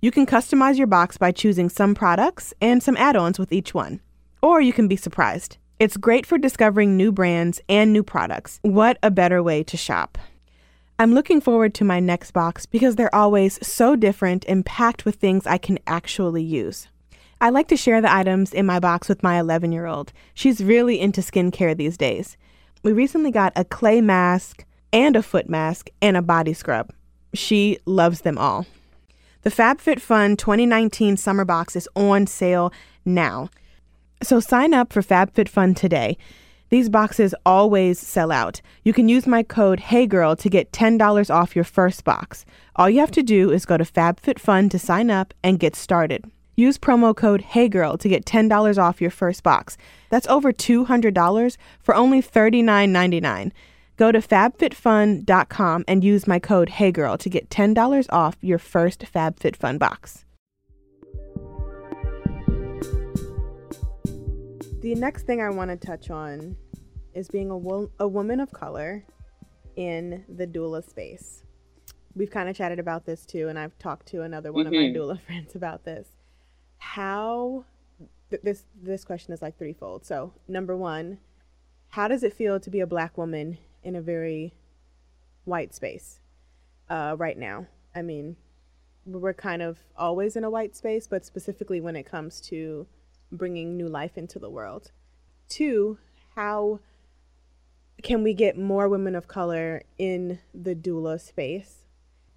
[0.00, 3.74] You can customize your box by choosing some products and some add ons with each
[3.74, 4.00] one.
[4.40, 5.58] Or you can be surprised.
[5.78, 8.60] It's great for discovering new brands and new products.
[8.62, 10.18] What a better way to shop!
[10.98, 15.16] I'm looking forward to my next box because they're always so different and packed with
[15.16, 16.86] things I can actually use.
[17.42, 20.12] I like to share the items in my box with my 11 year old.
[20.32, 22.36] She's really into skincare these days.
[22.84, 26.92] We recently got a clay mask and a foot mask and a body scrub.
[27.34, 28.64] She loves them all.
[29.40, 32.72] The FabFitFun 2019 summer box is on sale
[33.04, 33.50] now.
[34.22, 36.16] So sign up for FabFitFun today.
[36.68, 38.60] These boxes always sell out.
[38.84, 42.44] You can use my code HeyGirl to get $10 off your first box.
[42.76, 46.30] All you have to do is go to FabFitFun to sign up and get started.
[46.54, 49.78] Use promo code HeyGirl to get $10 off your first box.
[50.10, 53.52] That's over $200 for only $39.99.
[53.96, 59.78] Go to fabfitfun.com and use my code HeyGirl to get $10 off your first FabFitFun
[59.78, 60.24] box.
[64.80, 66.56] The next thing I want to touch on
[67.14, 69.04] is being a, wo- a woman of color
[69.76, 71.44] in the doula space.
[72.14, 74.74] We've kind of chatted about this too, and I've talked to another one mm-hmm.
[74.74, 74.98] of my mm-hmm.
[74.98, 76.08] doula friends about this
[76.82, 77.64] how
[78.28, 80.04] th- this this question is like threefold.
[80.04, 81.18] So, number 1,
[81.90, 84.52] how does it feel to be a black woman in a very
[85.44, 86.18] white space
[86.90, 87.66] uh, right now?
[87.94, 88.36] I mean,
[89.06, 92.86] we're kind of always in a white space, but specifically when it comes to
[93.30, 94.90] bringing new life into the world.
[95.48, 95.98] Two,
[96.34, 96.80] how
[98.02, 101.84] can we get more women of color in the doula space?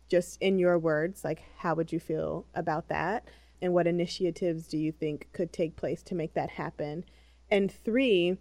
[0.08, 3.28] Just in your words, like how would you feel about that?
[3.66, 7.04] And what initiatives do you think could take place to make that happen?
[7.50, 8.38] And three,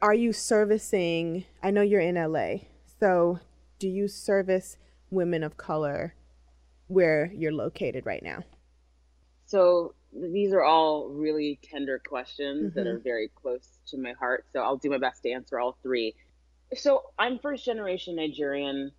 [0.00, 1.44] are you servicing?
[1.60, 2.68] I know you're in LA,
[3.00, 3.40] so
[3.80, 4.76] do you service
[5.10, 6.14] women of color
[6.86, 8.44] where you're located right now?
[9.46, 12.78] So these are all really tender questions mm-hmm.
[12.78, 14.46] that are very close to my heart.
[14.52, 16.14] So I'll do my best to answer all three.
[16.76, 18.92] So I'm first generation Nigerian,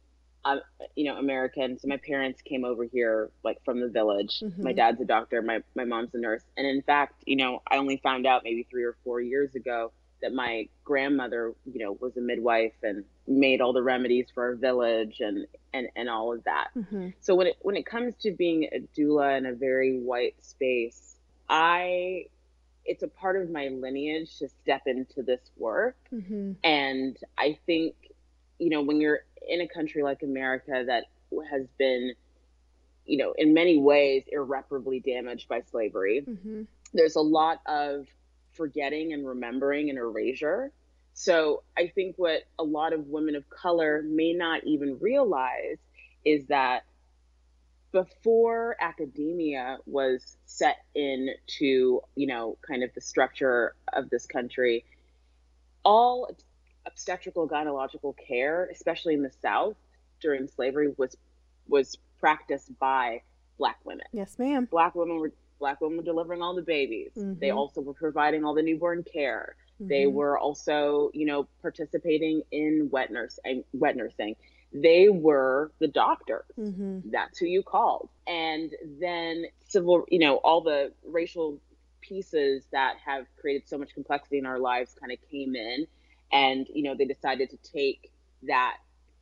[0.43, 0.57] uh,
[0.95, 1.77] you know, American.
[1.79, 4.39] So my parents came over here like from the village.
[4.39, 4.63] Mm-hmm.
[4.63, 5.41] My dad's a doctor.
[5.41, 6.43] My my mom's a nurse.
[6.57, 9.91] And in fact, you know, I only found out maybe three or four years ago
[10.21, 14.55] that my grandmother, you know, was a midwife and made all the remedies for our
[14.55, 16.69] village and and and all of that.
[16.75, 17.09] Mm-hmm.
[17.19, 21.15] So when it when it comes to being a doula in a very white space,
[21.49, 22.25] I
[22.83, 26.53] it's a part of my lineage to step into this work, mm-hmm.
[26.63, 27.95] and I think
[28.59, 31.05] you know when you're in a country like America that
[31.49, 32.13] has been
[33.05, 36.23] you know in many ways irreparably damaged by slavery.
[36.27, 36.63] Mm-hmm.
[36.93, 38.05] There's a lot of
[38.53, 40.71] forgetting and remembering and erasure.
[41.13, 45.77] So I think what a lot of women of color may not even realize
[46.25, 46.83] is that
[47.91, 54.85] before academia was set into, you know, kind of the structure of this country,
[55.83, 56.29] all
[56.85, 59.75] obstetrical gynecological care, especially in the South
[60.19, 61.15] during slavery, was
[61.67, 63.21] was practiced by
[63.57, 64.05] black women.
[64.11, 64.67] Yes, ma'am.
[64.69, 67.11] Black women were black women were delivering all the babies.
[67.15, 67.39] Mm-hmm.
[67.39, 69.55] They also were providing all the newborn care.
[69.75, 69.87] Mm-hmm.
[69.87, 73.39] They were also, you know, participating in wet nurse
[73.73, 74.35] wet nursing.
[74.73, 76.45] They were the doctors.
[76.57, 77.11] Mm-hmm.
[77.11, 78.09] That's who you called.
[78.25, 81.59] And then civil, you know, all the racial
[82.01, 85.85] pieces that have created so much complexity in our lives kind of came in
[86.31, 88.11] and you know they decided to take
[88.43, 88.77] that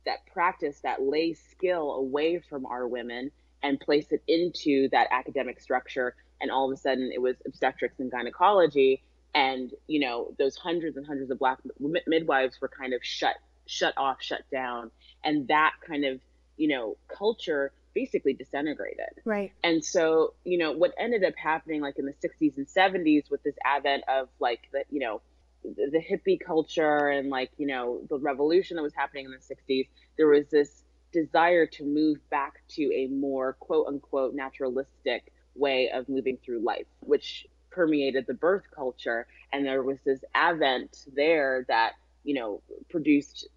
[0.06, 3.30] that practice that lay skill away from our women
[3.62, 6.14] and place it into that academic structure.
[6.40, 9.02] And all of a sudden it was obstetrics and gynecology.
[9.34, 11.58] And you know those hundreds and hundreds of black
[12.06, 14.90] midwives were kind of shut shut off shut down.
[15.22, 16.20] And that kind of
[16.56, 19.20] you know culture basically disintegrated.
[19.24, 19.52] Right.
[19.62, 23.42] And so you know what ended up happening like in the 60s and 70s with
[23.44, 25.20] this advent of like the you know
[25.64, 29.88] the, hippie culture and like you know the revolution that was happening in the 60s
[30.16, 36.08] there was this desire to move back to a more quote unquote naturalistic way of
[36.08, 39.26] moving through life, which permeated the birth culture.
[39.52, 41.92] And there was this advent there that,
[42.24, 43.48] you know, produced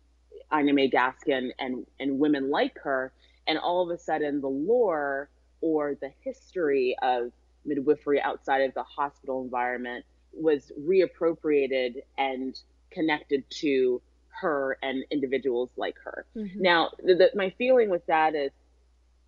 [0.54, 3.12] Ina May Gaskin and, and women like her.
[3.48, 5.30] And all of a sudden, the lore
[5.62, 7.32] or the history of
[7.66, 12.60] midwifery outside of the hospital environment was reappropriated and
[12.92, 16.26] connected to her and individuals like her.
[16.36, 16.62] Mm-hmm.
[16.62, 18.52] Now, the, the, my feeling with that is,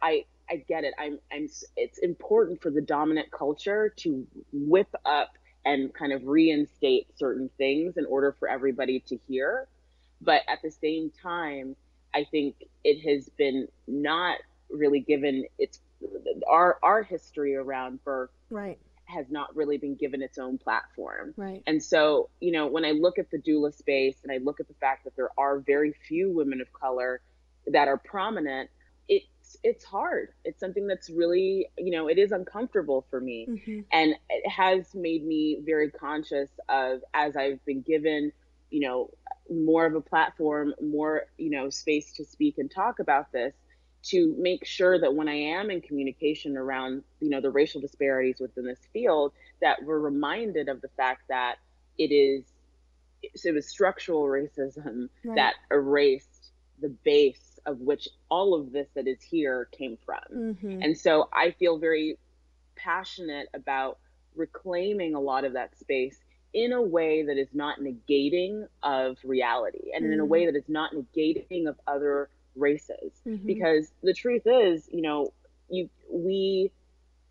[0.02, 0.94] I I get it.
[1.00, 7.08] I'm I'm it's important for the dominant culture to whip up and kind of reinstate
[7.18, 9.68] certain things in order for everybody to hear.
[10.22, 11.76] But at the same time,
[12.14, 14.38] I think it has been not
[14.70, 15.80] really given its
[16.50, 21.34] our our history around birth right has not really been given its own platform.
[21.38, 21.62] Right.
[21.68, 24.68] And so, you know, when I look at the doula space and I look at
[24.68, 27.22] the fact that there are very few women of color
[27.68, 28.70] that are prominent,
[29.08, 30.30] it's it's hard.
[30.44, 33.48] It's something that's really, you know, it is uncomfortable for me.
[33.50, 33.80] Mm-hmm.
[33.92, 38.32] And it has made me very conscious of as I've been given,
[38.72, 39.12] you know,
[39.50, 43.54] more of a platform, more, you know, space to speak and talk about this
[44.10, 48.40] to make sure that when I am in communication around, you know, the racial disparities
[48.40, 51.56] within this field, that we're reminded of the fact that
[51.98, 52.44] it is
[53.24, 55.36] it was structural racism right.
[55.36, 60.20] that erased the base of which all of this that is here came from.
[60.32, 60.82] Mm-hmm.
[60.84, 62.20] And so I feel very
[62.76, 63.98] passionate about
[64.36, 66.20] reclaiming a lot of that space
[66.54, 70.14] in a way that is not negating of reality and mm-hmm.
[70.14, 70.54] in a way mm.
[70.54, 73.12] that is not negating of other races.
[73.28, 73.46] Mm-hmm.
[73.46, 75.34] because the truth is you know
[75.70, 76.72] you we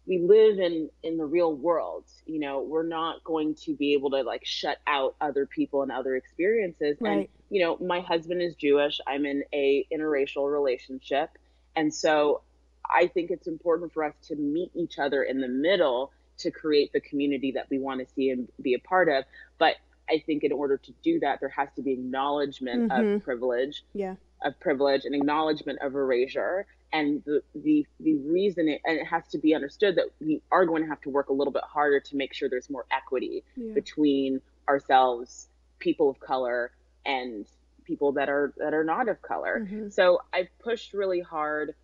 [0.07, 2.05] we live in in the real world.
[2.27, 5.90] You know we're not going to be able to like shut out other people and
[5.90, 6.96] other experiences.
[7.01, 7.13] Right.
[7.13, 9.01] and you know my husband is jewish.
[9.07, 11.31] I'm in a interracial relationship.
[11.77, 12.42] And so
[12.88, 16.92] i think it's important for us to meet each other in the middle to create
[16.92, 19.25] the community that we want to see and be a part of.
[19.59, 19.77] But
[20.11, 23.17] i think in order to do that there has to be acknowledgment mm-hmm.
[23.17, 23.85] of privilege.
[23.94, 29.07] Yeah of privilege and acknowledgement of erasure and the the the reason it, and it
[29.07, 31.65] has to be understood that we are going to have to work a little bit
[31.65, 33.75] harder to make sure there's more equity yeah.
[33.75, 35.49] between ourselves
[35.81, 36.71] people of color
[37.05, 37.47] and
[37.85, 39.67] people that are that are not of color.
[39.69, 39.92] Mhm.
[39.92, 41.75] So I've pushed really hard,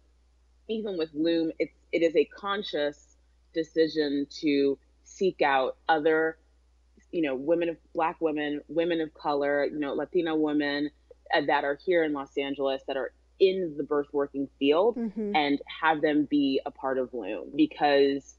[0.68, 1.50] even with Loom.
[1.58, 3.16] It's it is a conscious
[3.52, 6.38] decision to seek out other,
[7.10, 10.90] you know, women of Black women, women of color, you know, Latina women
[11.46, 15.34] that are here in Los Angeles that are in the birth working field Mhm.
[15.34, 18.36] and have them be a part of Loom because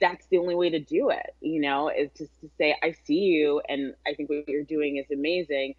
[0.00, 3.20] that's the only way to do it, you know, is just to say, I see
[3.20, 5.74] you and I think what you're doing is amazing.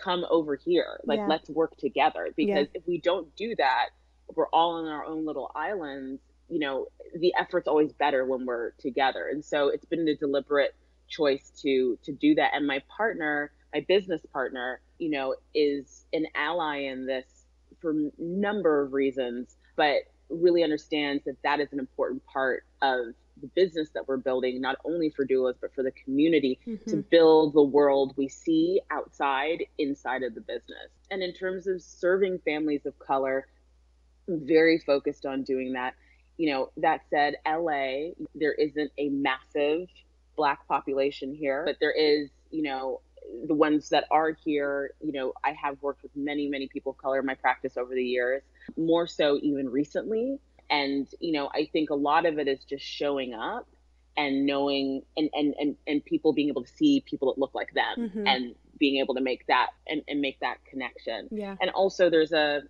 [0.00, 1.00] Come over here.
[1.04, 1.26] Like, Yeah.
[1.28, 2.32] let's work together.
[2.36, 2.80] Because Yeah.
[2.80, 3.90] if we don't do that,
[4.34, 8.70] we're all on our own little islands, you know, the effort's always better when we're
[8.72, 9.28] together.
[9.28, 10.74] And so it's been a deliberate
[11.08, 12.52] choice to to do that.
[12.54, 17.46] And my partner, my business partner, you know, is an ally in this
[17.80, 23.14] for a number of reasons, but really understands that that is an important part of
[23.40, 27.10] the business that we're building, not only for doulas, but for the community to Mhm.
[27.10, 30.90] build the world we see outside, inside of the business.
[31.10, 33.46] And in terms of serving families of color,
[34.26, 35.94] I'm very focused on doing that.
[36.38, 39.88] You know, that said, LA, there isn't a massive
[40.34, 43.00] black population here, but there is, you know,
[43.46, 46.98] the ones that are here, you know, I have worked with many, many people of
[46.98, 48.42] color in my practice over the years,
[48.76, 50.38] more so even recently.
[50.70, 53.68] And, you know, I think a lot of it is just showing up
[54.16, 57.72] and knowing and and and, and people being able to see people that look like
[57.74, 58.26] them Mhm.
[58.26, 61.28] and being able to make that and, and make that connection.
[61.30, 61.56] Yeah.
[61.60, 62.62] And also there's a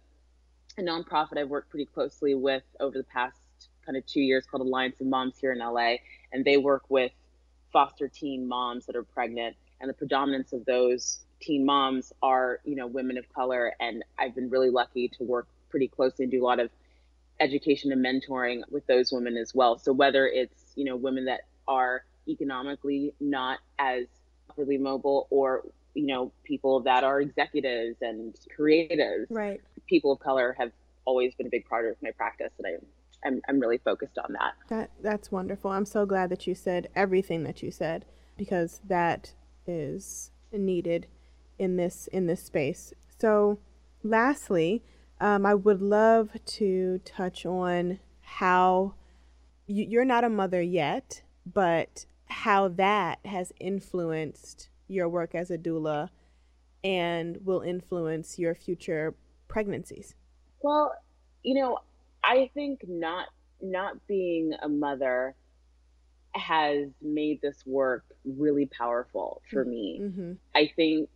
[0.78, 3.38] a nonprofit I've worked pretty closely with over the past
[3.84, 5.96] kind of two years called Alliance of Moms here in LA.
[6.32, 7.12] And they work with
[7.72, 9.56] foster teen moms that are pregnant.
[9.80, 13.72] And the predominance of those teen moms are, you know, women of color.
[13.80, 16.70] And I've been really lucky to work pretty closely and do a lot of
[17.40, 19.78] education and mentoring with those women as well.
[19.78, 24.06] So whether it's, you know, women that are economically not as
[24.56, 25.62] really mobile or,
[25.94, 29.60] you know, people that are executives and creatives Right.
[29.86, 30.72] people of color have
[31.04, 34.32] always been a big part of my practice and I, I'm, I'm really focused on
[34.32, 34.54] that.
[34.68, 35.70] That that's wonderful.
[35.70, 38.04] I'm so glad that you said everything that you said
[38.36, 39.34] because that
[39.66, 41.06] is needed
[41.58, 42.92] in this in this space.
[43.18, 43.58] So,
[44.02, 44.82] lastly,
[45.20, 48.94] um, I would love to touch on how
[49.66, 55.58] you, you're not a mother yet, but how that has influenced your work as a
[55.58, 56.10] doula
[56.84, 59.14] and will influence your future
[59.48, 60.14] pregnancies.
[60.60, 60.92] Well,
[61.42, 61.78] you know,
[62.22, 63.28] I think not
[63.62, 65.34] not being a mother
[66.38, 70.02] has made this work really powerful for me.
[70.02, 70.32] Mm-hmm.
[70.54, 71.08] I think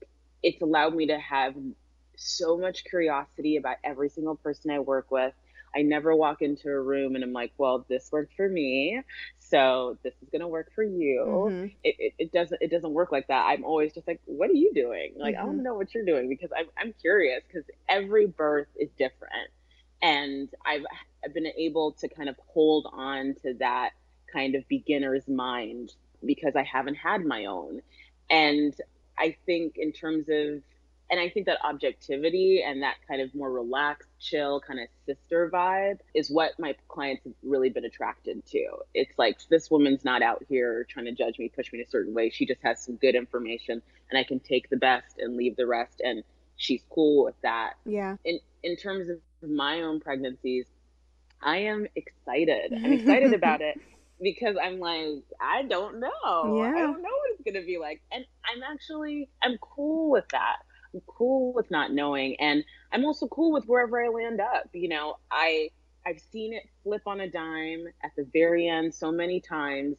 [0.42, 1.54] it's allowed me to have
[2.16, 5.32] so much curiosity about every single person I work with.
[5.74, 9.02] I never walk into a room and I'm like, well, this worked for me,
[9.38, 11.50] so this is gonna work for you.
[11.50, 11.72] Mhm.
[11.84, 13.46] It, it, it doesn't it doesn't work like that.
[13.46, 15.14] I'm always just like, what are you doing?
[15.16, 15.46] Like I Mhm.
[15.46, 19.50] want to know what you're doing because I'm I'm curious because every birth is different,
[20.02, 20.84] and I've
[21.24, 23.90] I've been able to kind of hold on to that
[24.32, 27.80] kind of beginner's mind because I haven't had my own,
[28.28, 28.74] and
[29.18, 30.62] I think in terms of
[31.10, 35.50] and I think that objectivity and that kind of more relaxed, chill, kind of sister
[35.52, 38.68] vibe is what my clients have really been attracted to.
[38.94, 41.90] It's like this woman's not out here trying to judge me, push me in a
[41.90, 42.30] certain way.
[42.30, 45.66] She just has some good information and I can take the best and leave the
[45.66, 46.22] rest and
[46.56, 47.72] she's cool with that.
[47.84, 48.16] Yeah.
[48.24, 50.66] In in terms of my own pregnancies,
[51.42, 52.72] I am excited.
[52.72, 53.80] I'm excited about it
[54.22, 56.10] because I'm like, I don't know.
[56.62, 56.70] Yeah.
[56.70, 58.02] I don't know what it's gonna be like.
[58.12, 60.56] And I'm actually I'm cool with that.
[60.94, 62.36] I'm cool with not knowing.
[62.40, 64.68] And I'm also cool with wherever I land up.
[64.72, 65.70] You know, I
[66.06, 69.96] I've seen it flip on a dime at the very end so many times.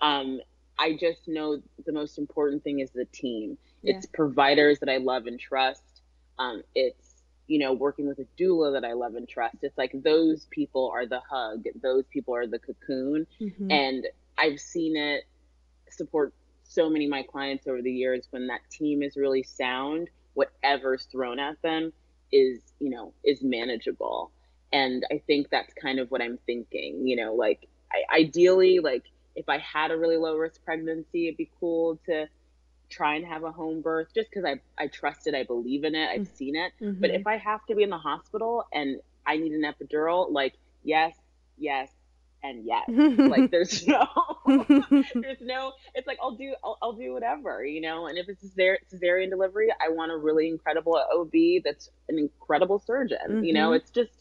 [0.00, 0.40] Um,
[0.78, 3.56] I just know the most important thing is the team.
[3.82, 3.96] Yeah.
[3.96, 6.02] It's providers that I love and trust.
[6.38, 7.03] Um, it's
[7.46, 9.56] you know working with a doula that I love and trust.
[9.62, 11.64] It's like those people are the hug.
[11.82, 13.26] Those people are the cocoon.
[13.40, 13.72] Mhm.
[13.72, 14.06] And
[14.38, 15.24] I've seen it
[15.90, 16.32] support
[16.64, 21.04] so many of my clients over the years when that team is really sound, whatever's
[21.04, 21.92] thrown at them
[22.32, 24.30] is, you know, is manageable.
[24.72, 29.04] And I think that's kind of what I'm thinking, you know, like I, ideally, like
[29.36, 32.28] if I had a really low risk pregnancy, it'd be cool to
[32.94, 35.94] try and have a home birth just because I, I trust it, I believe in
[35.94, 36.72] it, I've seen it.
[37.00, 37.20] But Mhm.
[37.20, 41.14] if I have to be in the hospital and I need an epidural, like yes,
[41.58, 41.90] yes,
[42.42, 42.88] and yes.
[43.18, 44.06] like there's no
[45.22, 48.06] there's no it's like I'll do I'll, I'll do whatever, you know.
[48.06, 51.32] And if it's cesarean, cesarean delivery, I want a really incredible OB
[51.64, 53.42] that's an incredible surgeon.
[53.42, 53.76] You know, Mhm.
[53.76, 54.12] it's just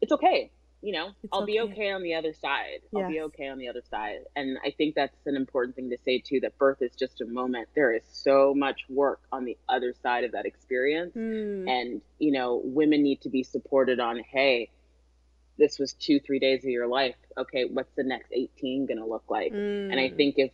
[0.00, 0.50] it's okay.
[0.82, 1.72] You know, It's I'll be okay.
[1.72, 2.80] okay on the other side.
[2.94, 4.18] I'll be okay on the other side.
[4.34, 7.24] And I think that's an important thing to say too that birth is just a
[7.24, 7.68] moment.
[7.74, 11.14] There is so much work on the other side of that experience.
[11.16, 11.68] Mm.
[11.70, 14.70] And, you know, women need to be supported on, hey,
[15.58, 17.14] this was two, three days of your life.
[17.38, 19.52] Okay, what's the next 18 going to look like?
[19.52, 20.16] And I Mm.
[20.16, 20.50] think if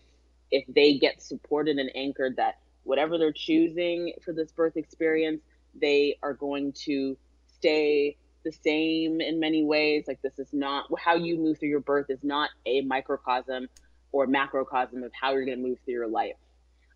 [0.51, 5.43] if they get supported and anchored that whatever they're choosing for this birth experience,
[5.75, 7.17] they are going to
[7.59, 8.17] stay
[8.49, 10.05] the same in many ways.
[10.09, 13.69] Like this is not how you move through your birth is not a microcosm
[14.13, 16.37] or macrocosm of how you're going to move through your life.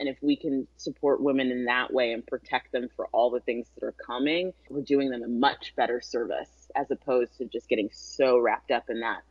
[0.00, 3.40] And if we can support women in that way and protect them for all the
[3.40, 7.68] things that are coming, we're doing them a much better service as opposed to just
[7.68, 9.22] getting so wrapped up in that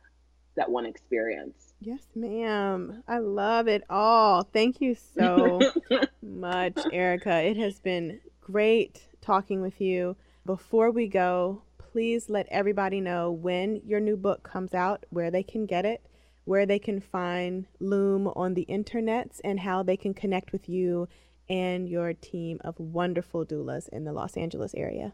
[0.54, 1.72] that one experience.
[1.80, 3.02] Yes, ma'am.
[3.08, 4.44] I love it all.
[4.44, 5.60] Thank you so
[6.22, 7.42] much, Erica.
[7.42, 10.16] It has been great talking with you.
[10.44, 11.62] Before we go,
[11.92, 16.06] please let everybody know when your new book comes out, where they can get it,
[16.44, 21.06] where they can find Loom on the internets, and how they can connect with you
[21.50, 25.12] and your team of wonderful doulas in the Los Angeles area.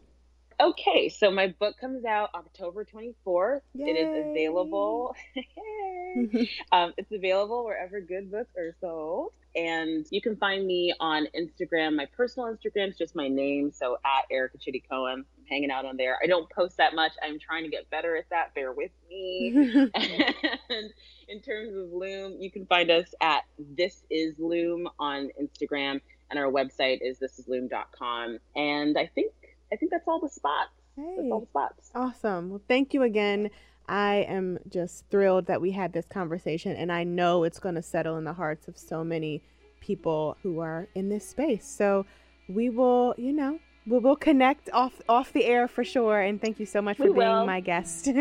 [0.61, 3.61] Okay, so my book comes out October 24th.
[3.75, 3.91] Yay.
[3.91, 5.15] It is available.
[6.73, 9.31] um, it's available wherever good books are sold.
[9.55, 11.95] And you can find me on Instagram.
[11.95, 13.71] My personal Instagram is just my name.
[13.71, 15.25] So at Erica Chidi Cohen.
[15.37, 16.17] I'm hanging out on there.
[16.21, 17.13] I don't post that much.
[17.23, 18.53] I'm trying to get better at that.
[18.53, 19.89] Bear with me.
[19.95, 20.93] and
[21.29, 26.01] in terms of Loom, you can find us at This Is Loom on Instagram.
[26.29, 28.39] And our website is thisisloom.com.
[28.55, 29.31] And I think
[29.71, 30.71] I think that's all the spots.
[30.97, 31.91] That's all the spots.
[31.95, 32.49] Awesome.
[32.49, 33.49] Well, thank you again.
[33.87, 37.81] I am just thrilled that we had this conversation, and I know it's going to
[37.81, 39.41] settle in the hearts of so many
[39.79, 41.65] people who are in this space.
[41.65, 42.05] So
[42.47, 46.19] we will, you know, we will connect off off the air for sure.
[46.19, 47.45] And thank you so much for We being will.
[47.45, 48.09] my guest.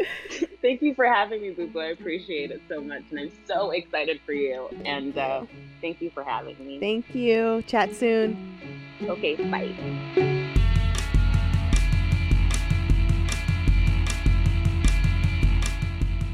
[0.62, 1.80] Thank you for having me, Boo Boo.
[1.80, 3.02] I appreciate it so much.
[3.10, 4.68] And I'm so excited for you.
[4.84, 5.44] And uh,
[5.80, 6.78] thank you for having me.
[6.78, 7.62] thank you.
[7.66, 8.56] Chat soon.
[9.02, 10.24] okay, bye.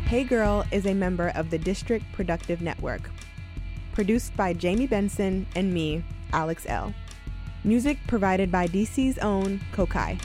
[0.07, 3.11] Hey Girl is a member of the District Productive Network.
[3.95, 6.93] Produced by Jamie Benson and me, Alex Elle.
[7.65, 10.21] Music provided by DC's own Kokai.